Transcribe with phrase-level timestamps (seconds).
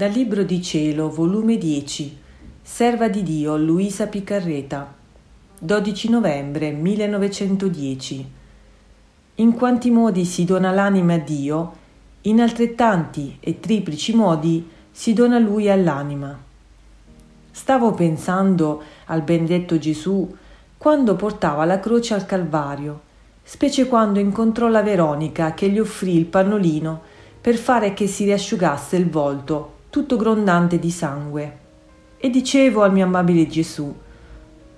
[0.00, 2.18] Dal Libro di Cielo, volume 10,
[2.62, 4.94] Serva di Dio Luisa Piccarreta,
[5.58, 8.30] 12 novembre 1910.
[9.34, 11.72] In quanti modi si dona l'anima a Dio,
[12.22, 16.34] in altrettanti e triplici modi si dona Lui all'anima.
[17.50, 20.34] Stavo pensando al benedetto Gesù
[20.78, 23.00] quando portava la croce al Calvario,
[23.42, 27.02] specie quando incontrò la Veronica che gli offrì il pannolino
[27.38, 31.58] per fare che si riasciugasse il volto tutto grondante di sangue.
[32.16, 33.92] E dicevo al mio amabile Gesù,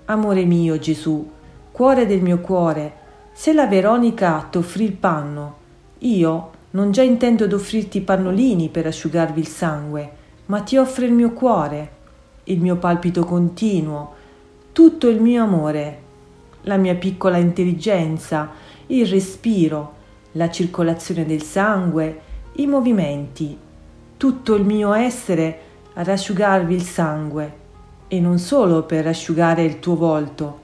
[0.05, 1.29] Amore mio Gesù,
[1.71, 5.55] cuore del mio cuore, se la Veronica t'offrì il panno,
[5.99, 10.11] io non già intendo d'offrirti i pannolini per asciugarvi il sangue,
[10.47, 11.91] ma ti offro il mio cuore,
[12.45, 14.13] il mio palpito continuo,
[14.71, 16.01] tutto il mio amore,
[16.63, 18.49] la mia piccola intelligenza,
[18.87, 19.93] il respiro,
[20.33, 22.19] la circolazione del sangue,
[22.53, 23.57] i movimenti,
[24.23, 25.59] tutto il mio essere
[25.95, 27.53] ad asciugarvi il sangue,
[28.07, 30.59] e non solo per asciugare il tuo volto,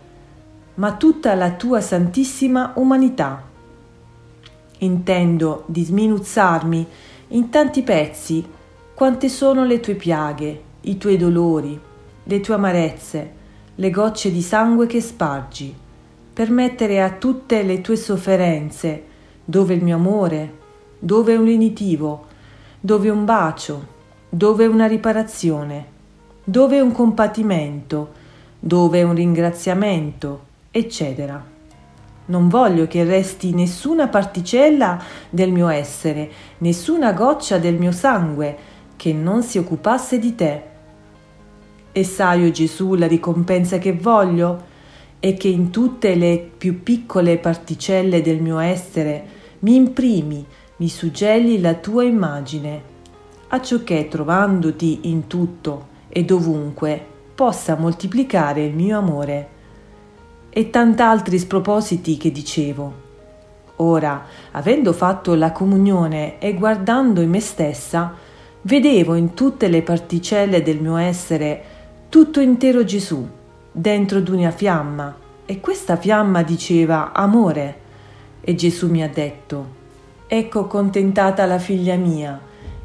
[0.75, 3.43] ma tutta la tua santissima umanità.
[4.77, 6.87] Intendo di sminuzzarmi
[7.27, 8.47] in tanti pezzi
[8.93, 11.77] quante sono le tue piaghe, i tuoi dolori,
[12.23, 13.33] le tue amarezze,
[13.75, 15.75] le gocce di sangue che spargi,
[16.31, 19.03] per mettere a tutte le tue sofferenze,
[19.43, 20.53] dove il mio amore,
[20.97, 22.27] dove un lenitivo,
[22.81, 23.87] dove un bacio,
[24.29, 25.85] dove una riparazione,
[26.43, 28.13] dove un compatimento,
[28.59, 31.43] dove un ringraziamento, eccetera.
[32.25, 38.57] Non voglio che resti nessuna particella del mio essere, nessuna goccia del mio sangue
[38.95, 40.63] che non si occupasse di te.
[41.91, 44.67] E sai, o Gesù, la ricompensa che voglio?
[45.19, 50.45] È che in tutte le più piccole particelle del mio essere mi imprimi
[50.79, 52.81] mi suggelli la tua immagine,
[53.49, 59.49] acciò che trovandoti in tutto e dovunque possa moltiplicare il mio amore.
[60.49, 63.07] E tant'altri spropositi che dicevo.
[63.77, 68.13] Ora, avendo fatto la comunione e guardando in me stessa,
[68.61, 71.63] vedevo in tutte le particelle del mio essere
[72.07, 73.27] tutto intero Gesù,
[73.69, 75.13] dentro d'una fiamma,
[75.45, 77.79] e questa fiamma diceva amore.
[78.39, 79.78] E Gesù mi ha detto,
[80.31, 82.39] Ecco contentata la figlia mia,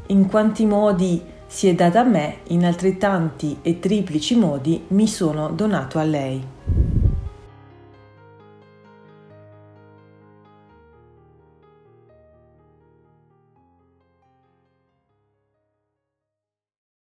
[0.07, 5.49] in quanti modi si è data a me, in altrettanti e triplici modi mi sono
[5.49, 6.54] donato a lei.